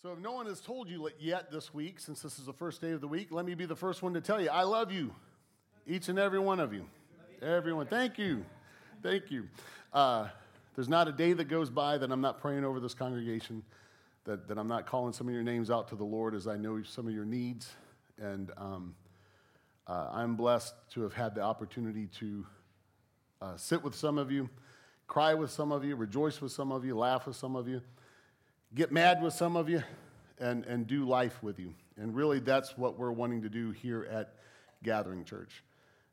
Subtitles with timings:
[0.00, 2.80] So, if no one has told you yet this week, since this is the first
[2.80, 4.92] day of the week, let me be the first one to tell you I love
[4.92, 5.12] you,
[5.88, 6.84] each and every one of you.
[7.42, 8.44] Everyone, thank you.
[9.02, 9.48] Thank you.
[9.92, 10.28] Uh,
[10.76, 13.64] there's not a day that goes by that I'm not praying over this congregation,
[14.22, 16.56] that, that I'm not calling some of your names out to the Lord as I
[16.56, 17.68] know some of your needs.
[18.18, 18.94] And um,
[19.88, 22.46] uh, I'm blessed to have had the opportunity to
[23.42, 24.48] uh, sit with some of you,
[25.08, 27.82] cry with some of you, rejoice with some of you, laugh with some of you
[28.74, 29.82] get mad with some of you
[30.38, 31.74] and, and do life with you.
[31.96, 34.34] And really, that's what we're wanting to do here at
[34.82, 35.64] Gathering Church,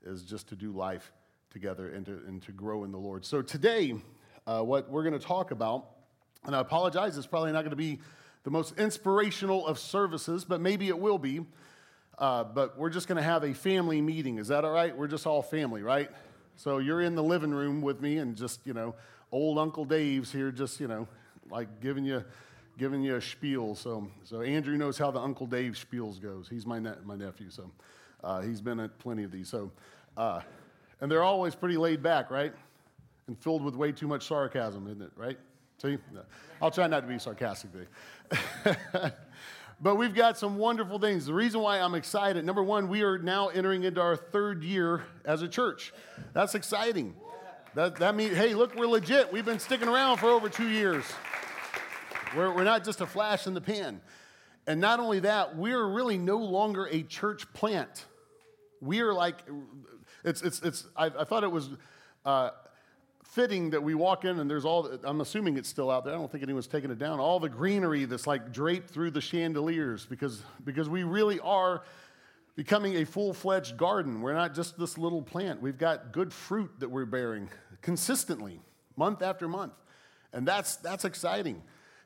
[0.03, 1.11] is just to do life
[1.51, 3.25] together and to, and to grow in the Lord.
[3.25, 3.95] So today,
[4.47, 5.85] uh, what we're going to talk about,
[6.45, 7.99] and I apologize, it's probably not going to be
[8.43, 11.41] the most inspirational of services, but maybe it will be.
[12.17, 14.37] Uh, but we're just going to have a family meeting.
[14.37, 14.95] Is that all right?
[14.95, 16.09] We're just all family, right?
[16.55, 18.95] So you're in the living room with me, and just, you know,
[19.31, 21.07] old Uncle Dave's here, just, you know,
[21.49, 22.23] like giving you
[22.77, 23.75] giving you a spiel.
[23.75, 26.47] So, so Andrew knows how the Uncle Dave spiels goes.
[26.49, 27.71] He's my, ne- my nephew, so
[28.23, 29.49] uh, he's been at plenty of these.
[29.49, 29.71] So,
[30.17, 30.41] uh,
[31.01, 32.53] and they're always pretty laid back, right?
[33.27, 35.11] And filled with way too much sarcasm, isn't it?
[35.15, 35.37] Right?
[35.81, 35.97] See.
[36.61, 38.75] I'll try not to be sarcastic today.
[39.81, 41.25] but we've got some wonderful things.
[41.25, 45.03] The reason why I'm excited, number one, we are now entering into our third year
[45.25, 45.93] as a church.
[46.33, 47.13] That's exciting.
[47.73, 49.33] That, that means, hey, look, we're legit.
[49.33, 51.03] We've been sticking around for over two years.
[52.35, 54.01] We're, we're not just a flash in the pan.
[54.67, 58.05] And not only that, we're really no longer a church plant.
[58.81, 59.37] We are like,
[60.23, 61.69] it's, it's, it's, I, I thought it was
[62.25, 62.49] uh,
[63.23, 66.13] fitting that we walk in and there's all, I'm assuming it's still out there.
[66.13, 67.19] I don't think anyone's taken it down.
[67.19, 71.83] All the greenery that's like draped through the chandeliers because, because we really are
[72.55, 74.21] becoming a full fledged garden.
[74.21, 75.61] We're not just this little plant.
[75.61, 77.49] We've got good fruit that we're bearing
[77.81, 78.61] consistently,
[78.95, 79.73] month after month.
[80.33, 81.61] And that's, that's exciting.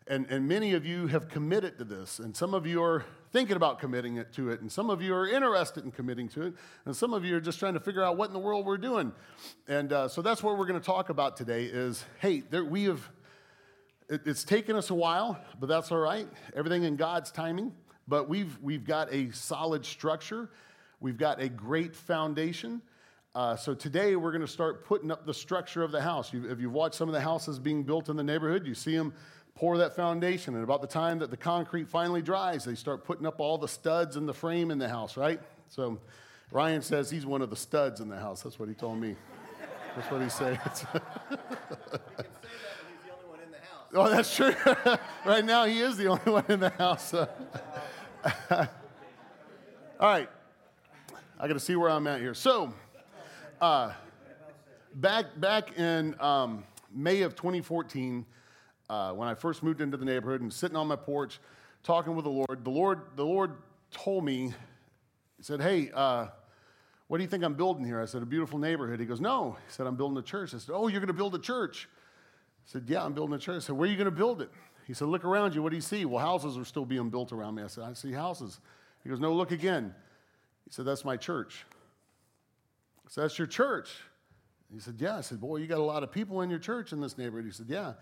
[0.10, 3.56] And, and many of you have committed to this, and some of you are thinking
[3.56, 6.56] about committing it to it, and some of you are interested in committing to it,
[6.86, 8.80] and some of you are just trying to figure out what in the world we're
[8.80, 9.12] doing.
[9.68, 12.86] And uh, so that's what we're going to talk about today is, hey, there, we
[12.86, 13.08] have,
[14.10, 16.28] it, it's taken us a while, but that's all right.
[16.56, 17.72] Everything in God's timing.
[18.08, 20.50] But we've, we've got a solid structure.
[21.00, 22.82] We've got a great foundation.
[23.36, 26.34] Uh, so today we're going to start putting up the structure of the house.
[26.34, 28.98] You, if you've watched some of the houses being built in the neighborhood, you see
[28.98, 29.14] them
[29.60, 30.56] pour that foundation.
[30.56, 33.68] And about the time that the concrete finally dries, they start putting up all the
[33.68, 35.42] studs and the frame in the house, right?
[35.68, 36.00] So
[36.50, 38.42] Ryan says he's one of the studs in the house.
[38.42, 39.18] That's what he told me.
[39.98, 40.86] That's what he says.
[43.94, 44.56] Oh, that's true.
[45.26, 47.14] right now, he is the only one in the house.
[47.14, 47.28] all
[50.00, 50.30] right.
[51.38, 52.34] I got to see where I'm at here.
[52.34, 52.74] So,
[53.60, 53.92] uh,
[54.96, 58.26] back back in um, May of 2014,
[58.90, 61.40] uh, when I first moved into the neighborhood and sitting on my porch
[61.84, 63.54] talking with the Lord, the Lord, the Lord
[63.92, 64.54] told me,
[65.38, 66.28] He said, Hey, uh,
[67.08, 68.02] what do you think I'm building here?
[68.02, 69.00] I said, A beautiful neighborhood.
[69.00, 69.58] He goes, No.
[69.68, 70.54] He said, I'm building a church.
[70.54, 71.88] I said, Oh, you're going to build a church?
[71.92, 73.58] I said, Yeah, I'm building a church.
[73.58, 74.50] I said, Where are you going to build it?
[74.88, 75.62] He said, Look around you.
[75.62, 76.06] What do you see?
[76.06, 77.64] Well, houses are still being built around me.
[77.64, 78.60] I said, I see houses.
[79.04, 79.94] He goes, No, look again.
[80.66, 81.66] He said, That's my church.
[83.06, 83.92] I said, That's your church.
[84.74, 85.18] He said, Yeah.
[85.18, 87.46] I said, Boy, you got a lot of people in your church in this neighborhood.
[87.46, 87.94] He said, Yeah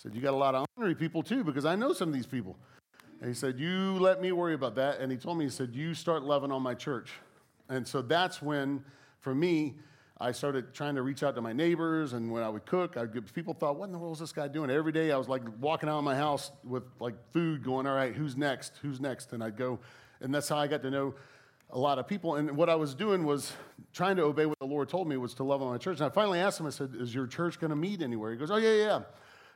[0.00, 2.26] said, You got a lot of honorary people too, because I know some of these
[2.26, 2.56] people.
[3.20, 5.00] And he said, You let me worry about that.
[5.00, 7.10] And he told me, He said, You start loving on my church.
[7.68, 8.84] And so that's when,
[9.20, 9.76] for me,
[10.22, 13.14] I started trying to reach out to my neighbors, and when I would cook, I'd
[13.14, 15.28] get, people thought, "What in the world is this guy doing?" Every day, I was
[15.28, 18.74] like walking out of my house with like food, going, "All right, who's next?
[18.82, 19.78] Who's next?" And I'd go,
[20.20, 21.14] and that's how I got to know
[21.70, 22.36] a lot of people.
[22.36, 23.52] And what I was doing was
[23.94, 26.00] trying to obey what the Lord told me was to love on my church.
[26.00, 28.36] And I finally asked him, I said, "Is your church going to meet anywhere?" He
[28.36, 29.00] goes, "Oh yeah, yeah."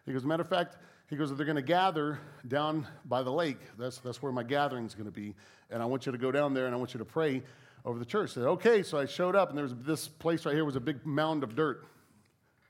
[0.07, 0.77] He goes, matter of fact,
[1.09, 3.59] he goes, they're going to gather down by the lake.
[3.79, 5.35] That's, that's where my gathering is going to be.
[5.71, 7.43] And I want you to go down there and I want you to pray
[7.85, 8.31] over the church.
[8.31, 8.83] I said, okay.
[8.83, 11.43] So I showed up and there was this place right here was a big mound
[11.43, 11.87] of dirt.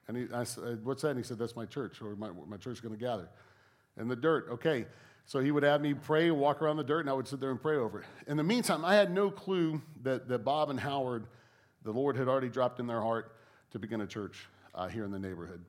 [0.09, 1.11] And he, I said, what's that?
[1.11, 3.29] And he said, that's my church, or my, my church is going to gather.
[3.97, 4.87] And the dirt, okay.
[5.25, 7.51] So he would have me pray, walk around the dirt, and I would sit there
[7.51, 8.07] and pray over it.
[8.27, 11.27] In the meantime, I had no clue that, that Bob and Howard,
[11.83, 13.35] the Lord had already dropped in their heart
[13.71, 15.65] to begin a church uh, here in the neighborhood.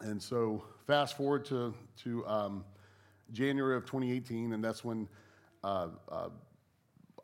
[0.00, 1.74] And so, fast forward to,
[2.04, 2.64] to um,
[3.32, 5.08] January of 2018, and that's when
[5.64, 6.28] uh, uh,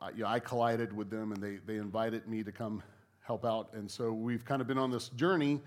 [0.01, 2.83] I, you know, I, collided with them and they, they invited me to come
[3.21, 3.69] help out.
[3.73, 5.61] And so, we've kind of been on this journey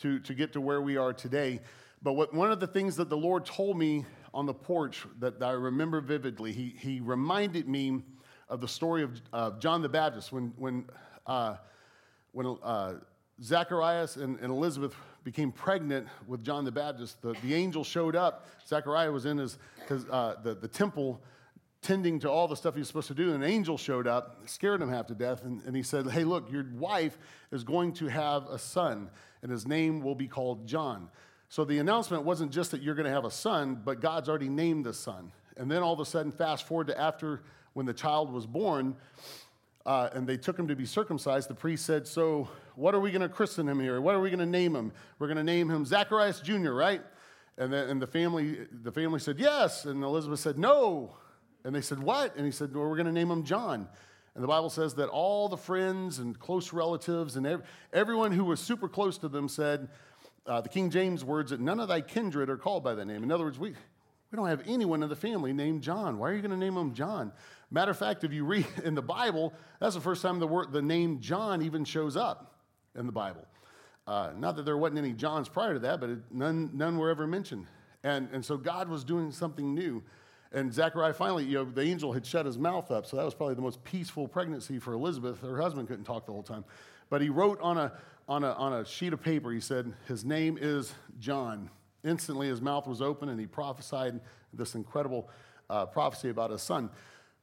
[0.00, 1.60] to, to get to where we are today.
[2.02, 4.04] But what, one of the things that the Lord told me
[4.34, 8.02] on the porch that, that I remember vividly, he, he reminded me
[8.48, 10.86] of the story of uh, John the Baptist when, when,
[11.26, 11.56] uh,
[12.32, 12.94] when uh,
[13.40, 18.46] Zacharias and, and Elizabeth became pregnant with John the Baptist, the, the angel showed up.
[18.66, 19.58] Zechariah was in his,
[19.88, 21.20] his uh, the, the temple
[21.82, 23.32] tending to all the stuff he was supposed to do.
[23.32, 26.24] And an angel showed up, scared him half to death, and, and he said, Hey,
[26.24, 27.18] look, your wife
[27.50, 29.10] is going to have a son,
[29.42, 31.08] and his name will be called John.
[31.48, 34.48] So the announcement wasn't just that you're going to have a son, but God's already
[34.48, 35.32] named the son.
[35.56, 38.96] And then all of a sudden, fast forward to after when the child was born,
[39.86, 43.10] uh, and they took him to be circumcised, the priest said, So, what are we
[43.10, 44.00] going to christen him here?
[44.00, 44.92] What are we going to name him?
[45.18, 47.02] We're going to name him Zacharias Jr., right?
[47.56, 49.84] And, then, and the, family, the family said, Yes.
[49.84, 51.16] And Elizabeth said, No.
[51.64, 52.36] And they said, What?
[52.36, 53.88] And he said, Well, we're going to name him John.
[54.34, 57.62] And the Bible says that all the friends and close relatives and ev-
[57.92, 59.88] everyone who was super close to them said,
[60.46, 63.22] uh, the King James words, that none of thy kindred are called by that name.
[63.22, 63.74] In other words, we,
[64.30, 66.18] we don't have anyone in the family named John.
[66.18, 67.32] Why are you going to name him John?
[67.70, 70.72] Matter of fact, if you read in the Bible, that's the first time the, word,
[70.72, 72.54] the name John even shows up
[72.94, 73.44] in the Bible.
[74.06, 77.10] Uh, not that there wasn't any Johns prior to that, but it, none, none were
[77.10, 77.66] ever mentioned.
[78.02, 80.02] And, and so God was doing something new.
[80.52, 83.34] And Zechariah finally, you know, the angel had shut his mouth up, so that was
[83.34, 85.40] probably the most peaceful pregnancy for Elizabeth.
[85.40, 86.64] Her husband couldn't talk the whole time.
[87.08, 87.92] But he wrote on a,
[88.28, 91.70] on a, on a sheet of paper, he said, His name is John.
[92.04, 94.20] Instantly, his mouth was open and he prophesied
[94.52, 95.28] this incredible
[95.68, 96.90] uh, prophecy about his son.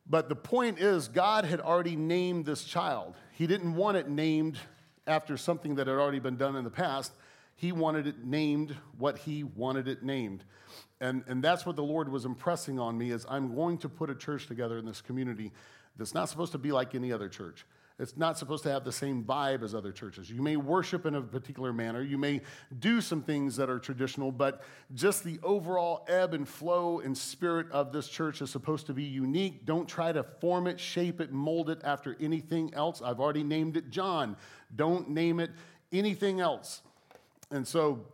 [0.09, 3.15] But the point is, God had already named this child.
[3.33, 4.57] He didn't want it named
[5.05, 7.11] after something that had already been done in the past.
[7.55, 10.43] He wanted it named what he wanted it named.
[10.99, 14.09] And, and that's what the Lord was impressing on me is I'm going to put
[14.09, 15.51] a church together in this community
[15.97, 17.65] that's not supposed to be like any other church.
[17.99, 20.29] It's not supposed to have the same vibe as other churches.
[20.29, 22.41] You may worship in a particular manner, you may
[22.77, 24.61] do some things that are traditional, but
[24.93, 29.03] just the overall ebb and flow and spirit of this church is supposed to be
[29.03, 29.65] unique.
[29.65, 33.01] Don't try to form it, shape it, mold it after anything else.
[33.01, 34.37] I've already named it John.
[34.75, 35.49] Don't name it
[35.91, 36.83] anything else.
[37.49, 38.05] And so,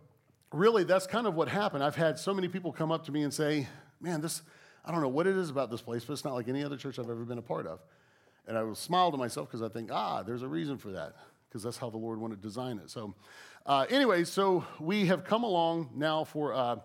[0.53, 1.83] really, that's kind of what happened.
[1.83, 3.67] I've had so many people come up to me and say,
[3.99, 4.43] Man, this,
[4.85, 6.77] I don't know what it is about this place, but it's not like any other
[6.77, 7.79] church I've ever been a part of.
[8.47, 11.15] And I will smile to myself because I think, ah, there's a reason for that,
[11.47, 12.89] because that's how the Lord wanted to design it.
[12.89, 13.13] So,
[13.65, 16.77] uh, anyway, so we have come along now for uh,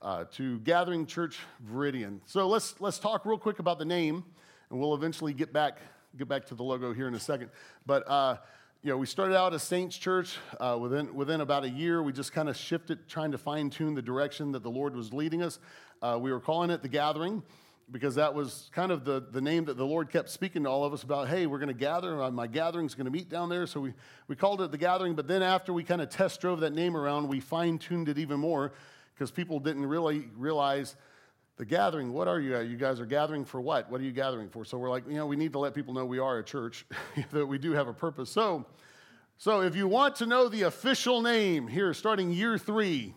[0.00, 1.38] uh, to Gathering Church
[1.70, 2.20] Viridian.
[2.24, 4.24] So let's let's talk real quick about the name,
[4.70, 5.78] and we'll eventually get back
[6.16, 7.50] get back to the logo here in a second.
[7.84, 8.36] But uh,
[8.84, 10.36] you know, we started out as Saints Church.
[10.60, 13.94] Uh, within, within about a year, we just kind of shifted, trying to fine tune
[13.94, 15.58] the direction that the Lord was leading us.
[16.02, 17.42] Uh, we were calling it the Gathering
[17.90, 20.84] because that was kind of the, the name that the Lord kept speaking to all
[20.84, 21.28] of us about.
[21.28, 22.22] Hey, we're going to gather.
[22.22, 23.66] Uh, my gathering's going to meet down there.
[23.66, 23.94] So we,
[24.28, 25.14] we called it the Gathering.
[25.14, 28.18] But then after we kind of test drove that name around, we fine tuned it
[28.18, 28.72] even more
[29.14, 30.96] because people didn't really realize
[31.56, 32.58] the gathering, what are you?
[32.60, 33.88] You guys are gathering for what?
[33.90, 34.64] What are you gathering for?
[34.64, 36.84] So we're like, you know, we need to let people know we are a church,
[37.30, 38.30] that we do have a purpose.
[38.30, 38.66] So,
[39.38, 43.14] so if you want to know the official name here, starting year three,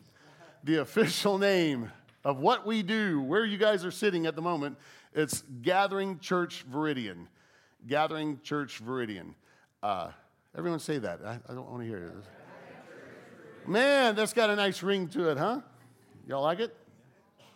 [0.63, 1.91] the official name
[2.23, 4.77] of what we do, where you guys are sitting at the moment,
[5.13, 7.27] it's Gathering Church Viridian.
[7.87, 9.33] Gathering Church Viridian.
[9.81, 10.09] Uh,
[10.57, 11.19] everyone say that.
[11.25, 13.69] I, I don't want to hear it.
[13.69, 15.61] Man, that's got a nice ring to it, huh?
[16.27, 16.75] Y'all like it?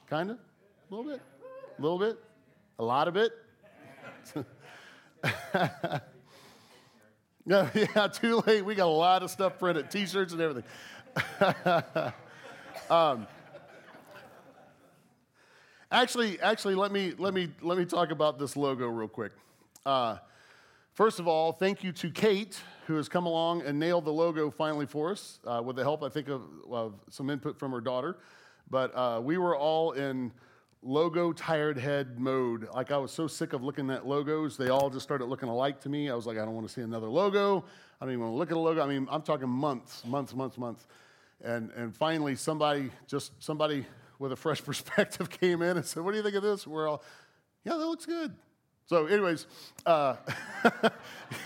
[0.09, 0.37] Kind of?
[0.37, 1.21] A little bit?
[1.77, 2.17] A little bit?
[2.79, 3.31] A lot of it?
[7.45, 8.65] no, yeah, too late.
[8.65, 10.63] We got a lot of stuff printed, t shirts and everything.
[12.89, 13.27] um,
[15.91, 19.33] actually, actually, let me, let, me, let me talk about this logo real quick.
[19.85, 20.17] Uh,
[20.93, 24.49] first of all, thank you to Kate, who has come along and nailed the logo
[24.49, 27.81] finally for us uh, with the help, I think, of, of, some input from her
[27.81, 28.17] daughter.
[28.69, 30.31] But uh, we were all in
[30.81, 32.67] logo tired head mode.
[32.73, 35.81] Like I was so sick of looking at logos, they all just started looking alike
[35.81, 36.09] to me.
[36.09, 37.65] I was like, I don't want to see another logo.
[37.99, 38.81] I don't even want to look at a logo.
[38.81, 40.87] I mean, I'm talking months, months, months, months.
[41.43, 43.85] And, and finally, somebody, just somebody
[44.21, 46.65] with a fresh perspective came in and said, What do you think of this?
[46.65, 47.03] We're all,
[47.65, 48.33] Yeah, that looks good.
[48.85, 49.47] So, anyways,
[49.85, 50.15] uh,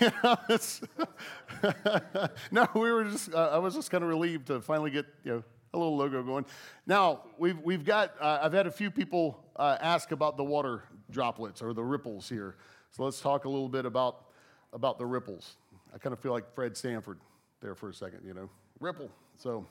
[2.50, 5.32] no, we were just, uh, I was just kind of relieved to finally get, you
[5.32, 6.44] know, a little logo going.
[6.86, 10.82] Now, we've, we've got, uh, I've had a few people uh, ask about the water
[11.10, 12.56] droplets or the ripples here.
[12.90, 14.24] So let's talk a little bit about,
[14.72, 15.56] about the ripples.
[15.94, 17.20] I kind of feel like Fred Sanford
[17.60, 19.08] there for a second, you know, ripple.
[19.36, 19.64] So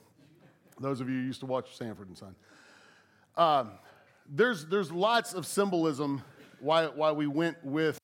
[0.80, 2.36] those of you who used to watch Sanford and Son.
[3.38, 3.72] Um,
[4.30, 6.24] there's, there's lots of symbolism
[6.60, 8.00] why, why we went with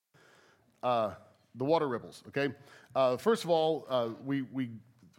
[0.83, 1.13] uh,
[1.55, 2.53] the water ripples, okay?
[2.95, 4.69] Uh, first of all, uh, we, we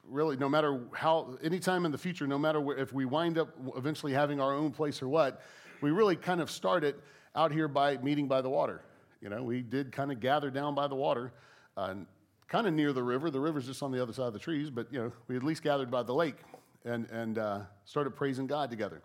[0.07, 3.49] really, no matter how, anytime in the future, no matter where, if we wind up
[3.77, 5.41] eventually having our own place or what,
[5.81, 6.95] we really kind of started
[7.35, 8.83] out here by meeting by the water.
[9.21, 11.33] You know, we did kind of gather down by the water,
[11.77, 11.95] uh,
[12.49, 13.31] kind of near the river.
[13.31, 15.43] The river's just on the other side of the trees, but, you know, we at
[15.43, 16.37] least gathered by the lake.
[16.85, 19.03] and, and uh, started praising God together.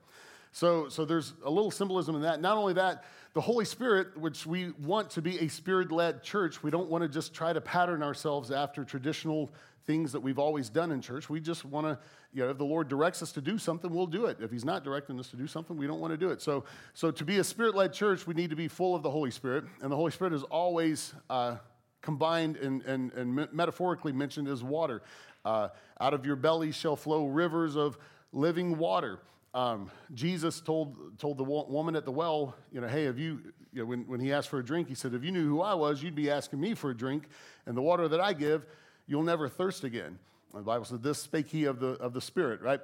[0.51, 2.41] So, so there's a little symbolism in that.
[2.41, 6.63] Not only that, the Holy Spirit, which we want to be a spirit led church,
[6.63, 9.51] we don't want to just try to pattern ourselves after traditional
[9.85, 11.29] things that we've always done in church.
[11.29, 11.97] We just want to,
[12.33, 14.37] you know, if the Lord directs us to do something, we'll do it.
[14.41, 16.41] If He's not directing us to do something, we don't want to do it.
[16.41, 19.09] So, so to be a spirit led church, we need to be full of the
[19.09, 19.63] Holy Spirit.
[19.81, 21.55] And the Holy Spirit is always uh,
[22.01, 25.01] combined and, and, and metaphorically mentioned as water.
[25.45, 25.69] Uh,
[26.01, 27.97] out of your belly shall flow rivers of
[28.33, 29.19] living water.
[29.57, 33.41] Um, Jesus told, told the woman at the well, you know, hey, have you,
[33.73, 35.61] you know, when, when he asked for a drink, he said, if you knew who
[35.61, 37.23] I was, you'd be asking me for a drink,
[37.65, 38.67] and the water that I give,
[39.07, 40.19] you'll never thirst again.
[40.53, 42.81] The Bible said, this spake he of the, of the Spirit, right?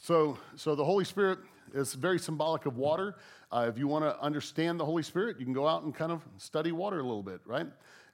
[0.00, 1.40] So, so the Holy Spirit
[1.74, 3.16] is very symbolic of water.
[3.50, 6.12] Uh, if you want to understand the Holy Spirit, you can go out and kind
[6.12, 7.66] of study water a little bit, right?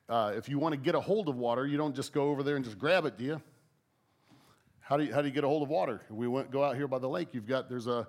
[0.09, 2.43] Uh, if you want to get a hold of water, you don't just go over
[2.43, 3.43] there and just grab it, do you?
[4.83, 6.03] How do you, how do you get a hold of water?
[6.11, 7.29] We went, go out here by the lake.
[7.33, 8.07] You've got, there's a,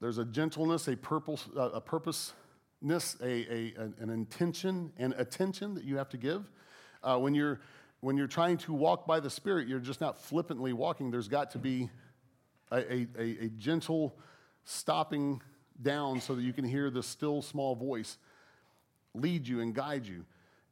[0.00, 5.96] there's a gentleness, a, purpose, a purposeness, a, a, an intention and attention that you
[5.96, 6.44] have to give.
[7.02, 7.60] Uh, when you're
[8.00, 11.10] when you're trying to walk by the Spirit, you're just not flippantly walking.
[11.10, 11.88] There's got to be
[12.70, 14.14] a, a, a gentle
[14.64, 15.40] stopping
[15.80, 18.18] down so that you can hear the still small voice
[19.14, 20.26] lead you and guide you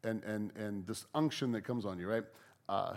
[0.04, 2.24] and, and, and this unction that comes on you, right?
[2.68, 2.96] Uh,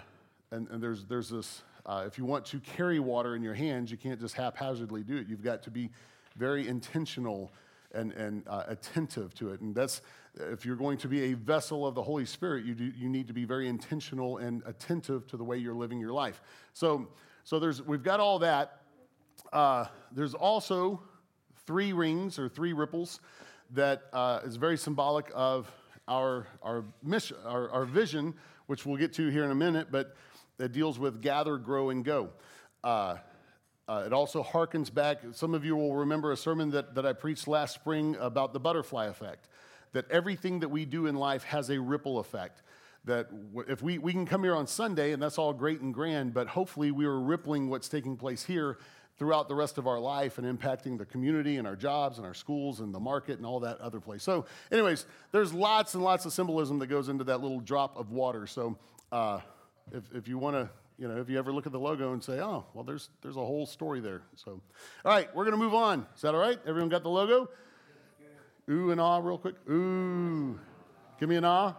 [0.51, 3.91] and, and there's, there's this, uh, if you want to carry water in your hands,
[3.91, 5.27] you can't just haphazardly do it.
[5.27, 5.89] You've got to be
[6.35, 7.51] very intentional
[7.93, 9.61] and, and uh, attentive to it.
[9.61, 10.01] And that's,
[10.35, 13.27] if you're going to be a vessel of the Holy Spirit, you, do, you need
[13.27, 16.41] to be very intentional and attentive to the way you're living your life.
[16.73, 17.07] So,
[17.43, 18.81] so there's, we've got all that.
[19.53, 21.01] Uh, there's also
[21.65, 23.19] three rings or three ripples
[23.71, 25.71] that uh, is very symbolic of
[26.07, 28.33] our, our mission, our, our vision,
[28.67, 30.15] which we'll get to here in a minute, but
[30.57, 32.29] that deals with gather, grow, and go.
[32.83, 33.17] Uh,
[33.87, 37.13] uh, it also harkens back, some of you will remember a sermon that, that I
[37.13, 39.47] preached last spring about the butterfly effect,
[39.93, 42.63] that everything that we do in life has a ripple effect.
[43.05, 43.27] That
[43.67, 46.47] if we, we can come here on Sunday and that's all great and grand, but
[46.47, 48.79] hopefully we are rippling what's taking place here
[49.19, 52.33] throughout the rest of our life and impacting the community and our jobs and our
[52.33, 54.23] schools and the market and all that other place.
[54.23, 58.11] So, anyways, there's lots and lots of symbolism that goes into that little drop of
[58.11, 58.47] water.
[58.47, 58.77] So,
[59.11, 59.39] uh,
[59.91, 62.23] if, if you want to you know, if you ever look at the logo and
[62.23, 64.21] say, oh, well, there's, there's a whole story there.
[64.35, 64.61] So,
[65.03, 66.05] all right, we're going to move on.
[66.15, 66.57] Is that all right?
[66.65, 67.49] Everyone got the logo?
[68.69, 69.55] Ooh and ah, real quick.
[69.69, 70.59] Ooh.
[71.19, 71.75] Give me an ah.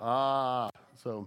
[0.00, 0.70] Ah.
[1.02, 1.26] So,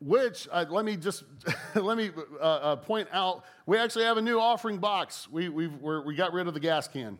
[0.00, 1.24] which, uh, let me just,
[1.74, 5.28] let me uh, uh, point out, we actually have a new offering box.
[5.30, 7.18] We, we we got rid of the gas can.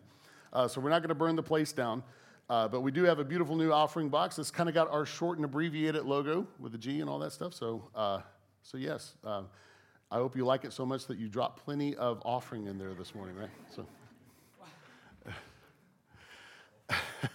[0.51, 2.03] Uh, so we're not going to burn the place down.
[2.49, 5.05] Uh, but we do have a beautiful new offering box that's kind of got our
[5.05, 7.53] short and abbreviated logo with the G and all that stuff.
[7.53, 8.19] So uh,
[8.63, 9.47] so, yes, um,
[10.09, 12.93] I hope you like it so much that you drop plenty of offering in there
[12.93, 13.49] this morning, right?
[13.75, 13.85] So.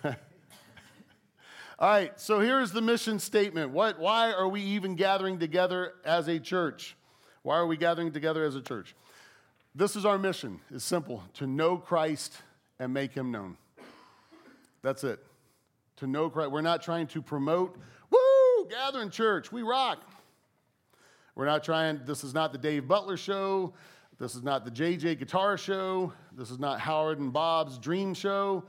[1.78, 3.70] All right, so here's the mission statement.
[3.70, 6.96] What, why are we even gathering together as a church?
[7.42, 8.96] Why are we gathering together as a church?
[9.74, 10.60] This is our mission.
[10.74, 12.38] It's simple to know Christ
[12.80, 13.58] and make him known.
[14.82, 15.24] That's it.
[15.96, 16.50] To know Christ.
[16.50, 17.76] We're not trying to promote,
[18.10, 19.98] woo, gathering church, we rock.
[21.34, 23.72] We're not trying, this is not the Dave Butler show.
[24.18, 26.12] This is not the JJ Guitar show.
[26.32, 28.64] This is not Howard and Bob's dream show.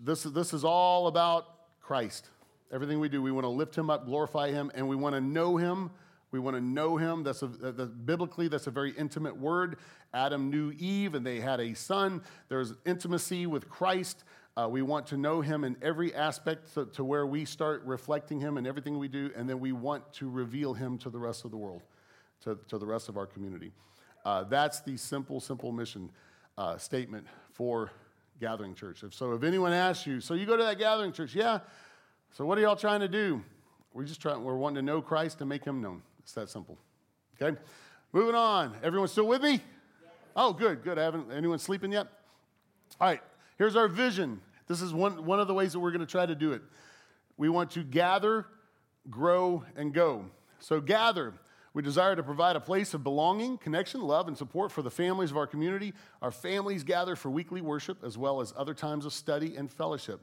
[0.00, 1.46] This is, this is all about
[1.82, 2.30] Christ.
[2.72, 5.20] Everything we do, we want to lift him up, glorify him, and we want to
[5.20, 5.90] know him.
[6.30, 7.22] We want to know him.
[7.22, 9.76] That's a, that, biblically, that's a very intimate word.
[10.12, 12.22] Adam knew Eve, and they had a son.
[12.48, 14.24] There's intimacy with Christ.
[14.56, 18.38] Uh, we want to know him in every aspect to, to, where we start reflecting
[18.38, 21.44] him in everything we do, and then we want to reveal him to the rest
[21.44, 21.82] of the world,
[22.42, 23.72] to, to the rest of our community.
[24.24, 26.08] Uh, that's the simple, simple mission
[26.56, 27.90] uh, statement for
[28.40, 29.02] Gathering Church.
[29.02, 31.58] If, so if anyone asks you, so you go to that Gathering Church, yeah,
[32.32, 33.42] so what are y'all trying to do?
[33.92, 36.02] We're just trying, we're wanting to know Christ and make him known.
[36.20, 36.78] It's that simple.
[37.40, 37.58] Okay?
[38.12, 38.76] Moving on.
[38.82, 39.60] Everyone still with me?
[40.36, 40.98] Oh, good, good.
[40.98, 42.06] I haven't, anyone sleeping yet?
[43.00, 43.20] All right.
[43.56, 44.40] Here's our vision.
[44.66, 46.62] This is one, one of the ways that we're going to try to do it.
[47.36, 48.46] We want to gather,
[49.10, 50.26] grow, and go.
[50.58, 51.34] So, gather.
[51.74, 55.32] We desire to provide a place of belonging, connection, love, and support for the families
[55.32, 55.92] of our community.
[56.22, 60.20] Our families gather for weekly worship as well as other times of study and fellowship.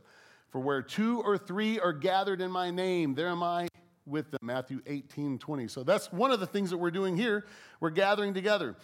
[0.50, 3.68] For where two or three are gathered in my name, there am I
[4.06, 4.40] with them.
[4.42, 5.68] Matthew 18, 20.
[5.68, 7.46] So that's one of the things that we're doing here.
[7.82, 8.76] We're gathering together.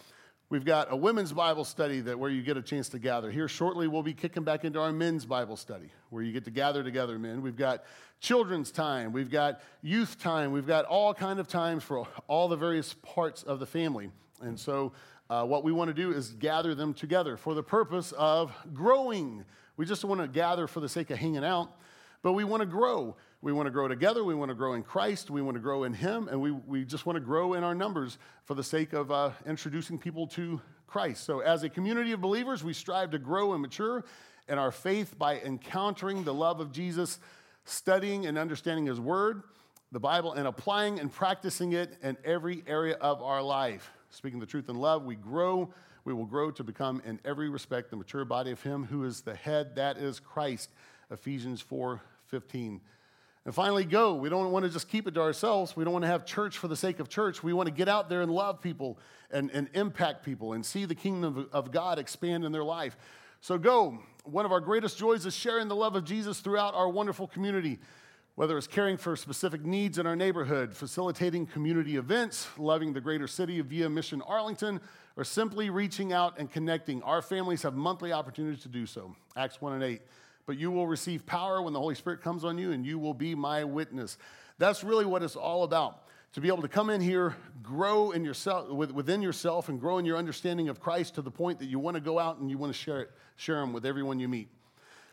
[0.50, 3.30] We've got a women's Bible study that where you get a chance to gather.
[3.30, 6.50] Here shortly, we'll be kicking back into our men's Bible study where you get to
[6.50, 7.42] gather together, men.
[7.42, 7.84] We've got
[8.18, 12.56] children's time, we've got youth time, we've got all kind of times for all the
[12.56, 14.10] various parts of the family.
[14.40, 14.92] And so
[15.28, 19.44] uh, what we want to do is gather them together for the purpose of growing.
[19.76, 21.76] We just want to gather for the sake of hanging out,
[22.22, 23.16] but we want to grow.
[23.40, 24.24] We want to grow together.
[24.24, 25.30] We want to grow in Christ.
[25.30, 26.26] We want to grow in Him.
[26.28, 29.30] And we, we just want to grow in our numbers for the sake of uh,
[29.46, 31.24] introducing people to Christ.
[31.24, 34.04] So, as a community of believers, we strive to grow and mature
[34.48, 37.20] in our faith by encountering the love of Jesus,
[37.64, 39.42] studying and understanding His Word,
[39.92, 43.88] the Bible, and applying and practicing it in every area of our life.
[44.10, 45.72] Speaking the truth in love, we grow.
[46.04, 49.20] We will grow to become, in every respect, the mature body of Him who is
[49.20, 50.70] the head, that is Christ.
[51.10, 52.80] Ephesians 4 15.
[53.48, 54.12] And finally, go.
[54.12, 55.74] We don't want to just keep it to ourselves.
[55.74, 57.42] We don't want to have church for the sake of church.
[57.42, 58.98] We want to get out there and love people
[59.30, 62.98] and, and impact people and see the kingdom of, of God expand in their life.
[63.40, 64.00] So go.
[64.24, 67.78] One of our greatest joys is sharing the love of Jesus throughout our wonderful community,
[68.34, 73.26] whether it's caring for specific needs in our neighborhood, facilitating community events, loving the greater
[73.26, 74.78] city via Mission Arlington,
[75.16, 77.02] or simply reaching out and connecting.
[77.02, 79.16] Our families have monthly opportunities to do so.
[79.38, 80.02] Acts 1 and 8
[80.48, 83.12] but you will receive power when the Holy Spirit comes on you, and you will
[83.12, 84.16] be my witness.
[84.56, 86.04] That's really what it's all about.
[86.32, 90.06] To be able to come in here, grow in yourself, within yourself, and grow in
[90.06, 92.56] your understanding of Christ to the point that you want to go out and you
[92.56, 94.48] want to share it, share them with everyone you meet.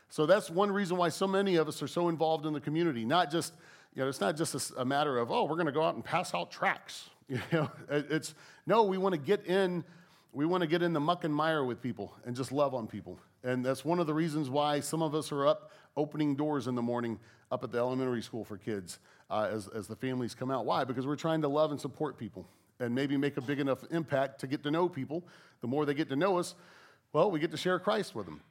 [0.10, 3.04] So that's one reason why so many of us are so involved in the community.
[3.04, 3.56] Not just,
[3.94, 5.96] you know, it's not just a, a matter of, oh, we're going to go out
[5.96, 7.10] and pass out tracts.
[7.28, 9.84] You know, it's no, we want to get in,
[10.32, 12.88] we want to get in the muck and mire with people and just love on
[12.88, 13.20] people.
[13.46, 16.74] And that's one of the reasons why some of us are up opening doors in
[16.74, 17.20] the morning
[17.52, 18.98] up at the elementary school for kids
[19.30, 20.66] uh, as, as the families come out.
[20.66, 20.84] Why?
[20.84, 22.48] Because we're trying to love and support people
[22.80, 25.24] and maybe make a big enough impact to get to know people.
[25.62, 26.56] The more they get to know us,
[27.14, 28.42] well, we get to share Christ with them.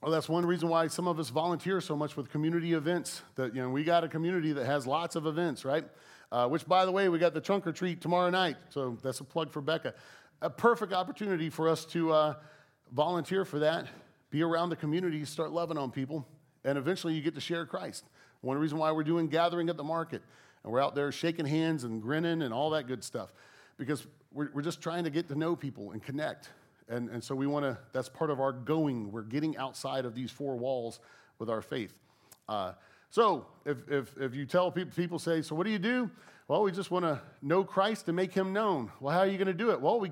[0.00, 3.22] Well, that's one reason why some of us volunteer so much with community events.
[3.34, 5.84] That you know, we got a community that has lots of events, right?
[6.30, 8.56] Uh, which, by the way, we got the trunk or treat tomorrow night.
[8.68, 9.94] So that's a plug for Becca.
[10.40, 12.34] A perfect opportunity for us to uh,
[12.92, 13.88] volunteer for that
[14.36, 16.26] be around the community, start loving on people,
[16.62, 18.04] and eventually you get to share Christ.
[18.42, 20.20] One reason why we're doing gathering at the market,
[20.62, 23.32] and we're out there shaking hands and grinning and all that good stuff,
[23.78, 26.50] because we're, we're just trying to get to know people and connect.
[26.86, 29.10] And, and so we want to, that's part of our going.
[29.10, 31.00] We're getting outside of these four walls
[31.38, 31.98] with our faith.
[32.46, 32.72] Uh,
[33.08, 36.10] so if, if, if you tell people, people say, so what do you do?
[36.46, 38.92] Well, we just want to know Christ and make him known.
[39.00, 39.80] Well, how are you going to do it?
[39.80, 40.10] Well, we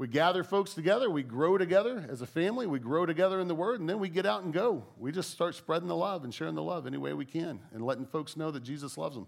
[0.00, 3.54] we gather folks together, we grow together as a family, we grow together in the
[3.54, 4.82] Word, and then we get out and go.
[4.96, 7.84] We just start spreading the love and sharing the love any way we can and
[7.84, 9.26] letting folks know that Jesus loves them.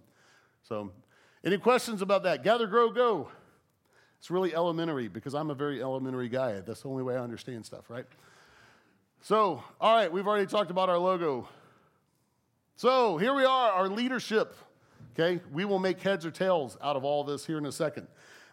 [0.63, 0.91] So,
[1.45, 2.43] any questions about that?
[2.43, 3.29] Gather, grow, go.
[4.19, 6.61] It's really elementary because I'm a very elementary guy.
[6.61, 8.07] That's the only way I understand stuff, right?
[9.21, 11.51] So, all right, we've already talked about our logo.
[12.77, 14.57] So, here we are, our leadership.
[15.13, 18.07] Okay, we will make heads or tails out of all this here in a second.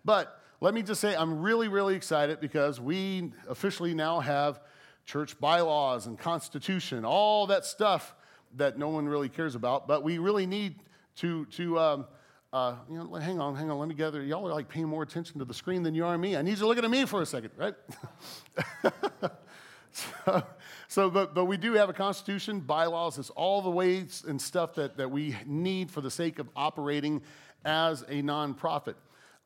[0.04, 4.60] But let me just say I'm really, really excited because we officially now have
[5.06, 8.14] church bylaws and constitution, all that stuff
[8.58, 10.76] that no one really cares about, but we really need
[11.16, 12.06] to, to um,
[12.52, 14.22] uh, you know, hang on, hang on, let me gather.
[14.22, 16.36] Y'all are like paying more attention to the screen than you are me.
[16.36, 17.76] I need you looking at me for a second, right?
[19.92, 20.44] so,
[20.88, 24.76] so but, but we do have a constitution, bylaws, it's all the ways and stuff
[24.76, 27.22] that, that we need for the sake of operating
[27.64, 28.96] as a nonprofit.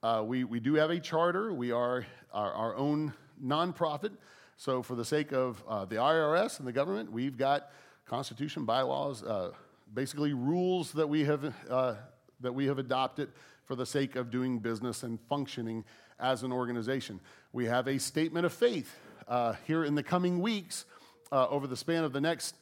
[0.03, 1.53] Uh, we, we do have a charter.
[1.53, 4.11] We are our, our own nonprofit.
[4.57, 7.71] So, for the sake of uh, the IRS and the government, we've got
[8.05, 9.51] constitution, bylaws, uh,
[9.93, 11.95] basically rules that we have uh,
[12.41, 13.31] that we have adopted
[13.63, 15.85] for the sake of doing business and functioning
[16.19, 17.21] as an organization.
[17.53, 18.93] We have a statement of faith
[19.29, 20.83] uh, here in the coming weeks,
[21.31, 22.55] uh, over the span of the next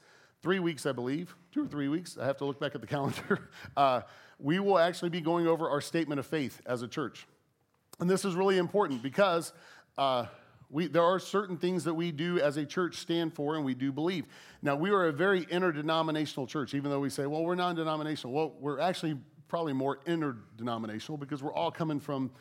[0.43, 2.19] three weeks, I believe, two or three weeks.
[2.21, 3.49] I have to look back at the calendar.
[4.37, 7.25] we will actually be going over our statement of faith as a church.
[8.01, 9.53] And this is really important because
[9.95, 10.25] uh,
[10.71, 13.75] we, there are certain things that we do as a church stand for and we
[13.75, 14.25] do believe.
[14.63, 18.33] Now, we are a very interdenominational church, even though we say, well, we're non denominational.
[18.33, 22.31] Well, we're actually probably more interdenominational because we're all coming from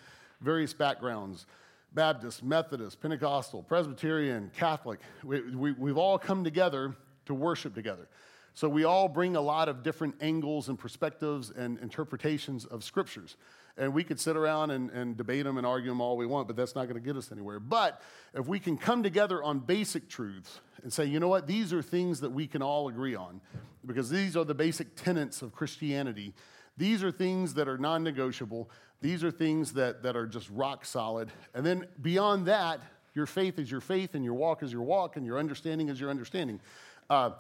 [0.41, 1.47] various backgrounds
[1.93, 5.01] Baptist, Methodist, Pentecostal, Presbyterian, Catholic.
[5.25, 6.95] We, we, we've all come together
[7.27, 8.09] to worship together.
[8.55, 13.37] So we all bring a lot of different angles and perspectives and interpretations of scriptures.
[13.77, 16.47] And we could sit around and, and debate them and argue them all we want,
[16.47, 17.61] but that's not going to get us anywhere.
[17.61, 18.03] But
[18.35, 21.83] if we can come together on basic truths and say, you know what, these are
[21.83, 23.41] things that we can all agree on,
[23.87, 26.35] because these are the basic tenets of Christianity.
[26.77, 28.71] These are things that are non negotiable.
[29.01, 31.31] These are things that, that are just rock solid.
[31.55, 32.81] And then beyond that,
[33.15, 36.01] your faith is your faith, and your walk is your walk, and your understanding is
[36.01, 36.61] your understanding.
[37.09, 37.31] Uh,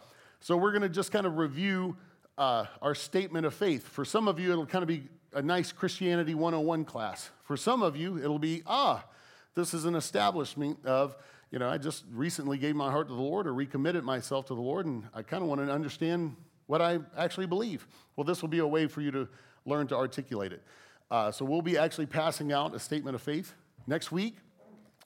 [0.40, 1.96] so we're going to just kind of review
[2.38, 3.86] uh, our statement of faith.
[3.86, 7.30] For some of you, it'll kind of be a nice Christianity 101 class.
[7.44, 9.04] For some of you, it'll be, ah,
[9.54, 11.16] This is an establishment of,
[11.50, 14.54] you know, I just recently gave my heart to the Lord or recommitted myself to
[14.54, 17.86] the Lord, and I kind of want to understand what I actually believe.
[18.14, 19.28] Well, this will be a way for you to
[19.66, 20.62] learn to articulate it.
[21.10, 23.54] Uh, so we'll be actually passing out a statement of faith
[23.86, 24.36] next week.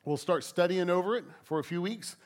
[0.04, 2.16] We'll start studying over it for a few weeks.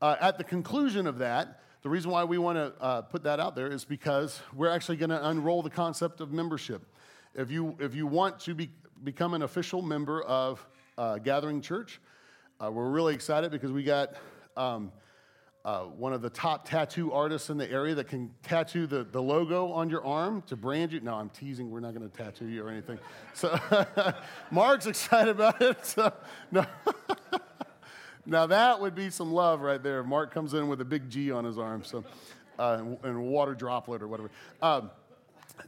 [0.00, 3.40] Uh, at the conclusion of that, the reason why we want to uh, put that
[3.40, 6.82] out there is because we're actually going to unroll the concept of membership.
[7.36, 8.70] If you, if you want to be,
[9.04, 12.00] become an official member of uh, Gathering Church,
[12.58, 14.14] uh, we're really excited because we got
[14.56, 14.90] um,
[15.62, 19.20] uh, one of the top tattoo artists in the area that can tattoo the, the
[19.20, 21.00] logo on your arm to brand you.
[21.00, 21.70] No, I'm teasing.
[21.70, 22.98] We're not going to tattoo you or anything.
[23.34, 23.60] So
[24.50, 25.84] Mark's excited about it.
[25.84, 26.14] So
[26.50, 26.64] no.
[28.24, 30.02] now that would be some love right there.
[30.02, 32.02] Mark comes in with a big G on his arm, so
[32.58, 34.30] uh, and water droplet or whatever.
[34.62, 34.90] Um,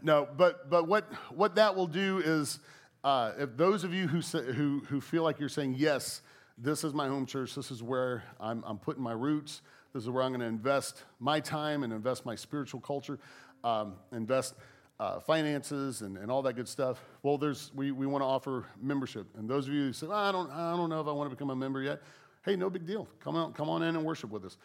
[0.03, 2.59] no, but but what what that will do is
[3.05, 6.23] uh, if those of you who say, who who feel like you're saying yes,
[6.57, 7.55] this is my home church.
[7.55, 9.63] This is where I'm, I'm putting my roots.
[9.95, 13.19] This is where I'm going to invest my time and invest my spiritual culture,
[13.65, 14.55] um, invest
[15.01, 17.01] uh, finances and, and all that good stuff.
[17.23, 19.27] Well, there's, we, we want to offer membership.
[19.39, 21.31] And those of you who say, well, I, don't, I don't know if I want
[21.31, 22.03] to become a member yet,
[22.45, 23.09] hey, no big deal.
[23.21, 24.57] Come on, come on in and worship with us.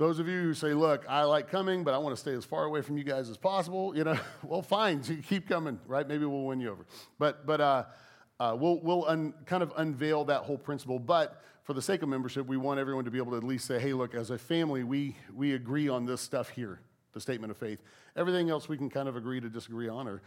[0.00, 2.46] Those of you who say, look, I like coming, but I want to stay as
[2.46, 6.08] far away from you guys as possible, you know, well, fine, so keep coming, right?
[6.08, 6.86] Maybe we'll win you over.
[7.18, 7.84] But, but uh,
[8.40, 10.98] uh, we'll, we'll un, kind of unveil that whole principle.
[10.98, 13.66] But for the sake of membership, we want everyone to be able to at least
[13.66, 16.80] say, hey, look, as a family, we, we agree on this stuff here,
[17.12, 17.82] the statement of faith.
[18.16, 20.22] Everything else we can kind of agree to disagree on or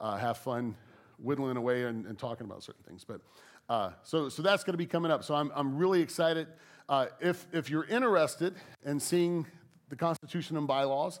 [0.00, 0.74] uh, have fun
[1.18, 3.04] whittling away and, and, talking about certain things.
[3.04, 3.20] But
[3.68, 5.22] uh, so, so that's going to be coming up.
[5.22, 6.46] So I'm, I'm really excited.
[6.88, 9.46] Uh, if, if you're interested in seeing
[9.88, 11.20] the Constitution and bylaws,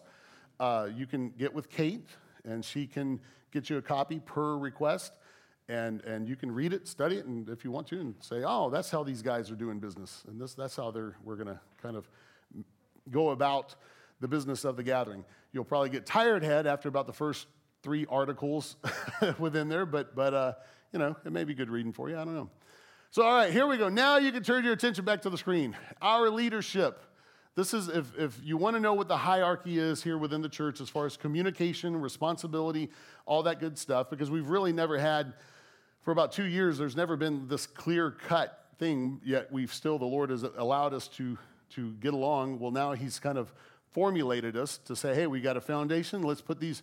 [0.60, 2.08] uh, you can get with Kate,
[2.44, 3.20] and she can
[3.52, 5.12] get you a copy per request
[5.68, 8.42] and, and you can read it, study it, and if you want to, and say,
[8.44, 11.48] oh, that's how these guys are doing business, and this, that's how they're, we're going
[11.48, 12.08] to kind of
[13.10, 13.74] go about
[14.20, 15.24] the business of the gathering.
[15.52, 17.46] You'll probably get tired head after about the first
[17.82, 18.76] three articles
[19.38, 20.52] within there, but, but uh,
[20.92, 22.16] you know, it may be good reading for you.
[22.16, 22.50] I don't know.
[23.10, 23.88] So, all right, here we go.
[23.88, 25.74] Now you can turn your attention back to the screen.
[26.02, 27.02] Our leadership.
[27.54, 30.48] This is, if, if you want to know what the hierarchy is here within the
[30.48, 32.90] church as far as communication, responsibility,
[33.24, 35.32] all that good stuff, because we've really never had
[36.02, 40.04] for about two years, there's never been this clear cut thing, yet we've still, the
[40.04, 41.38] Lord has allowed us to,
[41.70, 42.60] to get along.
[42.60, 43.52] Well, now He's kind of
[43.90, 46.22] formulated us to say, hey, we got a foundation.
[46.22, 46.82] Let's put these.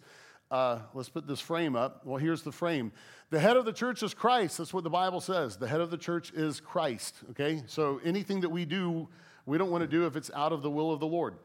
[0.56, 2.06] Uh, let's put this frame up.
[2.06, 2.94] Well, here's the frame.
[3.30, 4.58] The head of the church is Christ.
[4.58, 5.58] That's what the Bible says.
[5.58, 7.16] The head of the church is Christ.
[7.32, 7.62] Okay?
[7.68, 9.10] So anything that we do,
[9.46, 11.36] we don't want to do if it's out of the will of the Lord.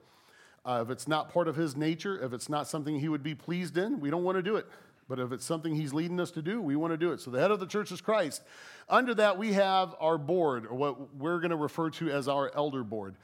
[0.64, 3.35] Uh, if it's not part of his nature, if it's not something he would be
[3.35, 4.66] pleased in, we don't want to do it.
[5.09, 7.20] But if it's something he's leading us to do, we want to do it.
[7.20, 8.44] So the head of the church is Christ.
[8.88, 12.53] Under that, we have our board, or what we're going to refer to as our
[12.55, 13.16] elder board.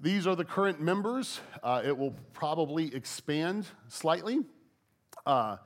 [0.00, 1.40] These are the current members.
[1.62, 4.40] Uh, it will probably expand slightly.
[5.26, 5.56] Uh,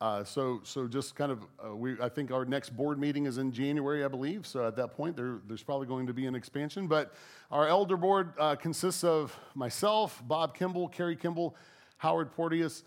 [0.00, 3.38] uh, so, so just kind of, uh, we, I think our next board meeting is
[3.38, 4.46] in January, I believe.
[4.46, 6.88] So at that point, there, there's probably going to be an expansion.
[6.88, 7.14] But
[7.50, 11.56] our elder board uh, consists of myself, Bob Kimball, Kerry Kimball,
[11.98, 12.82] Howard Porteous,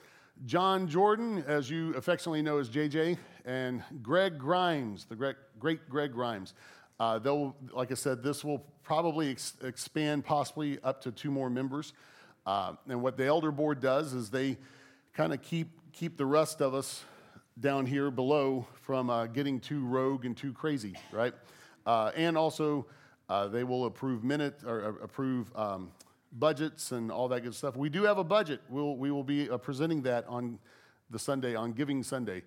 [0.46, 6.12] John Jordan, as you affectionately know as JJ, and Greg Grimes, the great, great Greg
[6.12, 6.54] Grimes.
[7.00, 11.50] Uh, they'll, like I said, this will probably ex- expand possibly up to two more
[11.50, 11.93] members.
[12.46, 14.58] Uh, and what the elder board does is they
[15.13, 17.04] kind of keep, keep the rest of us
[17.60, 21.34] down here below from uh, getting too rogue and too crazy, right?
[21.88, 22.86] Uh, and also,
[23.30, 25.92] uh, they will approve minute or uh, approve um,
[26.34, 27.76] budgets and all that good stuff.
[27.76, 28.62] We do have a budget.
[28.70, 30.60] We'll, we will be uh, presenting that on
[31.10, 32.44] the Sunday, on Giving Sunday,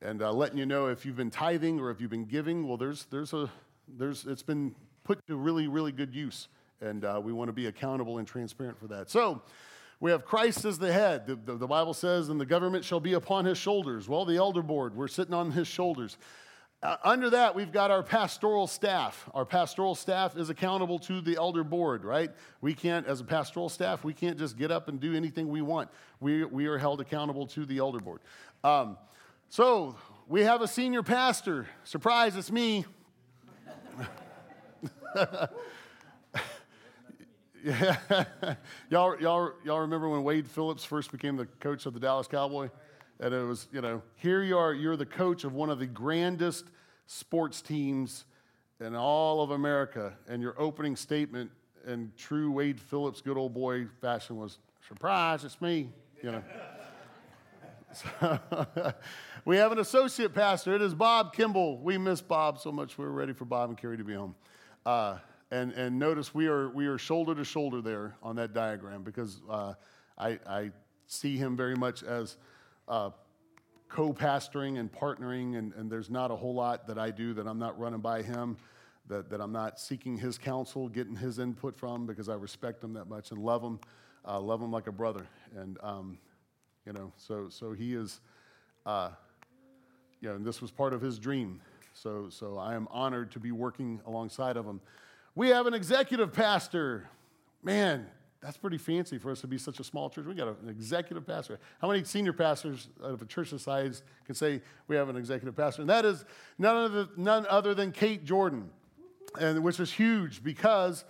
[0.00, 2.68] and uh, letting you know if you've been tithing or if you've been giving.
[2.68, 3.50] Well, there's, there's a,
[3.88, 6.46] there's, it's been put to really, really good use,
[6.80, 9.10] and we want to be accountable and transparent for that.
[9.10, 9.42] So,
[10.02, 11.28] we have Christ as the head.
[11.28, 14.08] The, the, the Bible says, and the government shall be upon his shoulders.
[14.08, 16.18] Well, the elder board, we're sitting on his shoulders.
[16.82, 19.30] Uh, under that, we've got our pastoral staff.
[19.32, 22.32] Our pastoral staff is accountable to the elder board, right?
[22.60, 25.62] We can't, as a pastoral staff, we can't just get up and do anything we
[25.62, 25.88] want.
[26.18, 28.22] We, we are held accountable to the elder board.
[28.64, 28.98] Um,
[29.50, 29.94] so
[30.26, 31.68] we have a senior pastor.
[31.84, 32.86] Surprise, it's me.
[37.64, 37.96] yeah.
[38.90, 42.70] y'all, y'all, y'all remember when Wade Phillips first became the coach of the Dallas Cowboy?
[43.20, 45.86] And it was, you know, here you are, you're the coach of one of the
[45.86, 46.64] grandest
[47.06, 48.24] sports teams
[48.80, 50.14] in all of America.
[50.28, 51.50] And your opening statement
[51.86, 55.90] in true Wade Phillips, good old boy fashion was, surprise, it's me,
[56.22, 56.42] you know.
[57.94, 58.40] So,
[59.44, 60.74] we have an associate pastor.
[60.74, 61.76] It is Bob Kimball.
[61.76, 62.96] We miss Bob so much.
[62.96, 64.34] We're ready for Bob and Kerry to be home.
[64.86, 65.18] Uh,
[65.52, 69.42] and, and notice we are, we are shoulder to shoulder there on that diagram because
[69.50, 69.74] uh,
[70.16, 70.70] I, I
[71.06, 72.38] see him very much as
[72.88, 73.10] uh,
[73.90, 77.46] co pastoring and partnering, and, and there's not a whole lot that I do that
[77.46, 78.56] I'm not running by him,
[79.08, 82.94] that, that I'm not seeking his counsel, getting his input from because I respect him
[82.94, 83.78] that much and love him,
[84.26, 85.26] uh, love him like a brother.
[85.54, 86.16] And, um,
[86.86, 88.20] you know, so, so he is,
[88.86, 89.10] uh,
[90.22, 91.60] you know, and this was part of his dream.
[91.92, 94.80] So, so I am honored to be working alongside of him.
[95.34, 97.08] We have an executive pastor.
[97.62, 98.06] Man,
[98.42, 100.26] that's pretty fancy for us to be such a small church.
[100.26, 101.58] We got an executive pastor.
[101.80, 105.56] How many senior pastors of a church this size can say we have an executive
[105.56, 105.82] pastor?
[105.82, 106.24] And that is
[106.58, 108.68] none other, none other than Kate Jordan,
[109.40, 111.04] and which is huge because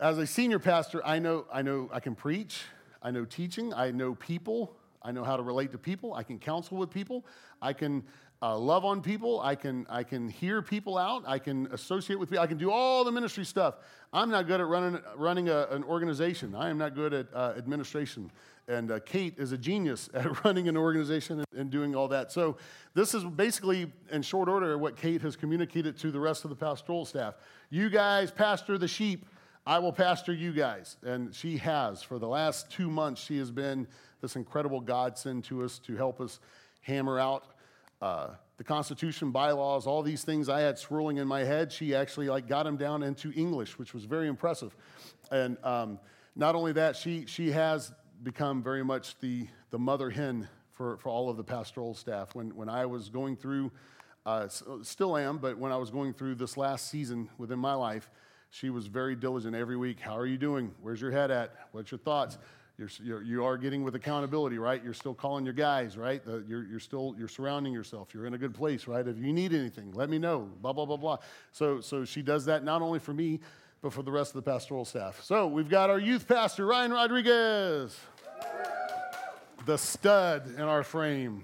[0.00, 2.62] as a senior pastor, I know I know I can preach,
[3.02, 6.40] I know teaching, I know people, I know how to relate to people, I can
[6.40, 7.24] counsel with people,
[7.62, 8.04] I can
[8.40, 9.40] uh, love on people.
[9.40, 11.24] I can, I can hear people out.
[11.26, 12.42] I can associate with people.
[12.42, 13.76] I can do all the ministry stuff.
[14.12, 16.54] I'm not good at running, running a, an organization.
[16.54, 18.30] I am not good at uh, administration.
[18.68, 22.30] And uh, Kate is a genius at running an organization and, and, doing all that.
[22.30, 22.58] So,
[22.94, 26.56] this is basically, in short order, what Kate has communicated to the rest of the
[26.56, 27.34] pastoral staff.
[27.70, 29.26] You guys pastor the sheep.
[29.66, 30.96] I will pastor you guys.
[31.02, 32.02] And she has.
[32.02, 33.86] For the last two months, she has been
[34.20, 36.38] this incredible godsend to us to help us
[36.82, 37.44] hammer out
[38.00, 41.72] uh, the Constitution, bylaws, all these things I had swirling in my head.
[41.72, 44.74] She actually like got them down into English, which was very impressive.
[45.30, 45.98] And um,
[46.34, 51.08] not only that, she she has become very much the the mother hen for, for
[51.08, 52.34] all of the pastoral staff.
[52.34, 53.70] When when I was going through,
[54.26, 54.48] uh,
[54.82, 58.10] still am, but when I was going through this last season within my life,
[58.50, 60.00] she was very diligent every week.
[60.00, 60.74] How are you doing?
[60.80, 61.54] Where's your head at?
[61.72, 62.38] What's your thoughts?
[62.78, 64.82] You're, you're, you are getting with accountability, right?
[64.82, 66.24] You're still calling your guys, right?
[66.24, 68.14] The, you're, you're still, you're surrounding yourself.
[68.14, 69.06] You're in a good place, right?
[69.06, 71.18] If you need anything, let me know, blah, blah, blah, blah.
[71.50, 73.40] So, so she does that not only for me,
[73.82, 75.20] but for the rest of the pastoral staff.
[75.24, 77.98] So we've got our youth pastor, Ryan Rodriguez,
[79.66, 81.42] the stud in our frame.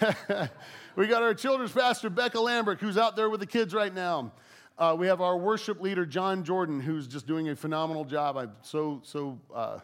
[0.96, 4.30] we got our children's pastor, Becca Lambert, who's out there with the kids right now.
[4.76, 8.36] Uh, we have our worship leader, John Jordan, who's just doing a phenomenal job.
[8.36, 9.78] I'm so, so uh,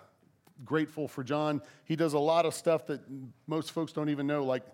[0.65, 1.63] grateful for John.
[1.85, 3.01] He does a lot of stuff that
[3.47, 4.65] most folks don't even know, like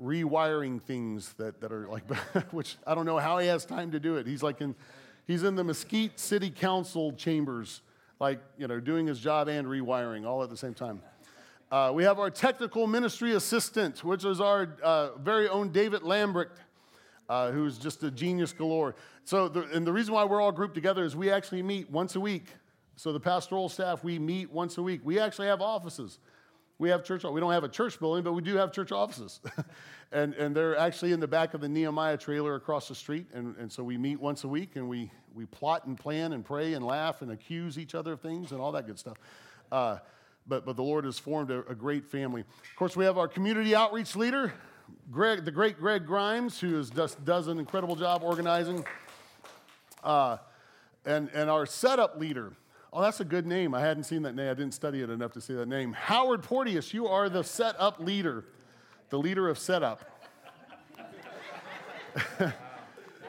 [0.00, 2.08] rewiring things that, that are like,
[2.52, 4.28] which I don't know how he has time to do it.
[4.28, 4.76] He's like in,
[5.26, 7.82] he's in the Mesquite City Council chambers,
[8.20, 11.02] like, you know, doing his job and rewiring all at the same time.
[11.72, 16.52] Uh, we have our technical ministry assistant, which is our uh, very own David Lambert
[17.28, 18.94] uh, who's just a genius galore.
[19.24, 22.16] So, the, and the reason why we're all grouped together is we actually meet once
[22.16, 22.46] a week.
[22.96, 25.00] So, the pastoral staff, we meet once a week.
[25.04, 26.18] We actually have offices.
[26.78, 29.40] We have church, we don't have a church building, but we do have church offices.
[30.12, 33.26] and, and they're actually in the back of the Nehemiah trailer across the street.
[33.34, 36.44] And, and so we meet once a week and we, we plot and plan and
[36.44, 39.16] pray and laugh and accuse each other of things and all that good stuff.
[39.72, 39.98] Uh,
[40.46, 42.42] but, but the Lord has formed a, a great family.
[42.42, 44.52] Of course, we have our community outreach leader,
[45.10, 48.84] Greg, the great Greg Grimes, who is just does an incredible job organizing,
[50.04, 50.36] uh,
[51.04, 52.52] and, and our setup leader.
[52.92, 53.74] Oh, that's a good name.
[53.74, 54.50] I hadn't seen that name.
[54.50, 55.92] I didn't study it enough to see that name.
[55.92, 58.44] Howard Porteous, you are the setup leader,
[59.10, 60.00] the leader of setup.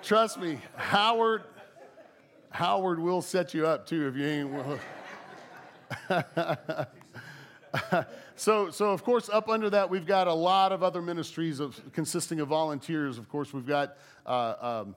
[0.01, 1.43] Trust me, Howard,
[2.49, 4.79] Howard will set you up too if you ain't.
[8.35, 11.79] so, so of course, up under that, we've got a lot of other ministries of,
[11.93, 13.17] consisting of volunteers.
[13.17, 14.95] Of course, we've got uh, um,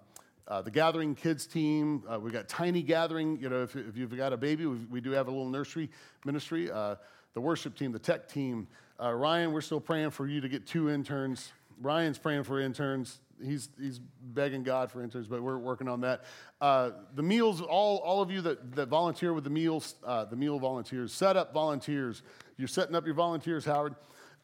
[0.48, 2.02] uh, the Gathering Kids team.
[2.08, 3.38] Uh, we've got Tiny Gathering.
[3.40, 5.90] You know, if, if you've got a baby, we do have a little nursery
[6.24, 6.70] ministry.
[6.70, 6.96] Uh,
[7.34, 8.66] the worship team, the tech team.
[9.00, 11.52] Uh, Ryan, we're still praying for you to get two interns.
[11.80, 16.24] Ryan's praying for interns he's, he's begging God for interns, but we're working on that.
[16.60, 20.36] Uh, the meals, all, all of you that, that volunteer with the meals, uh, the
[20.36, 22.22] meal volunteers, set up volunteers.
[22.62, 23.96] You're setting up your volunteers, Howard.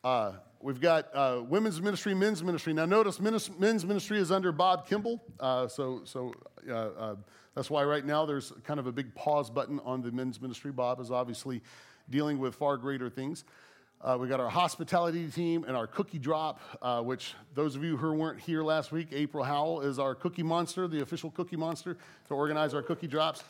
[0.03, 2.73] Uh, we've got uh, women's ministry, men's ministry.
[2.73, 5.23] Now, notice men's ministry is under Bob Kimball.
[5.39, 6.35] Uh, so so
[6.69, 7.15] uh,
[7.55, 10.73] that's why right now there's kind of a big pause button on the men's ministry.
[10.73, 11.63] Bob is obviously
[12.11, 13.45] dealing with far greater things.
[14.01, 17.97] Uh, we got our hospitality team and our cookie drop, uh, which those of you
[17.97, 21.97] who weren't here last week, April Howell is our cookie monster, the official cookie monster
[22.27, 23.45] to organize our cookie drops.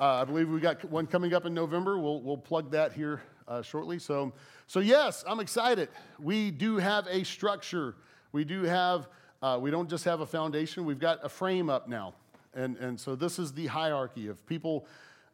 [0.00, 2.00] Uh, I believe we got one coming up in November.
[2.00, 3.98] We'll, we'll plug that here uh, shortly.
[3.98, 4.32] So,
[4.66, 5.88] so, yes, I'm excited.
[6.18, 7.94] We do have a structure.
[8.32, 9.08] We do have,
[9.42, 12.14] uh, we don't just have a foundation, we've got a frame up now.
[12.54, 14.86] And, and so this is the hierarchy of people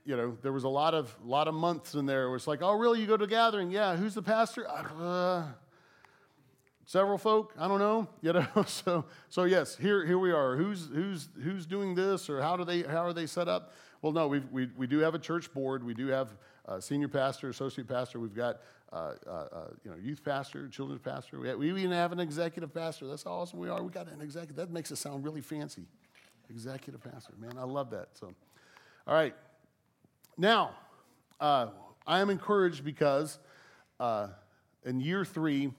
[0.05, 2.25] you know, there was a lot of lot of months in there.
[2.25, 3.01] It was like, oh, really?
[3.01, 3.71] You go to a gathering?
[3.71, 3.97] Yeah.
[3.97, 4.69] Who's the pastor?
[4.69, 5.45] Uh,
[6.87, 7.55] several folk.
[7.59, 8.09] I don't know.
[8.23, 8.47] You know.
[8.67, 10.57] So so yes, here here we are.
[10.57, 13.73] Who's who's who's doing this, or how do they how are they set up?
[14.01, 15.85] Well, no, we we do have a church board.
[15.85, 16.35] We do have
[16.67, 18.21] a senior pastor, associate pastor.
[18.21, 18.61] We've got
[18.93, 21.41] uh, uh, uh, you know, youth pastor, children's pastor.
[21.41, 23.07] We, have, we even have an executive pastor.
[23.07, 23.83] That's how awesome we are.
[23.83, 24.57] We got an executive.
[24.57, 25.87] That makes it sound really fancy.
[26.51, 28.09] Executive pastor, man, I love that.
[28.13, 28.35] So,
[29.07, 29.35] all right.
[30.37, 30.75] Now,
[31.41, 31.69] uh,
[32.07, 33.39] I am encouraged because
[33.99, 34.29] uh,
[34.85, 35.73] in year three,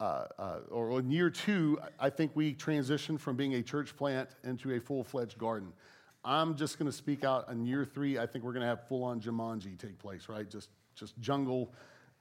[0.00, 0.24] uh,
[0.70, 4.80] or in year two, I think we transitioned from being a church plant into a
[4.80, 5.72] full fledged garden.
[6.24, 8.18] I'm just going to speak out in year three.
[8.18, 10.48] I think we're going to have full on Jumanji take place, right?
[10.48, 11.72] Just, just jungle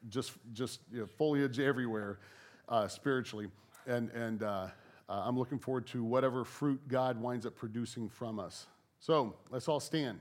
[0.10, 2.20] just, just you know, foliage everywhere
[2.70, 3.48] uh, spiritually.
[3.86, 4.68] And, and uh,
[5.10, 8.68] uh, I'm looking forward to whatever fruit God winds up producing from us.
[9.00, 10.20] So let's all stand.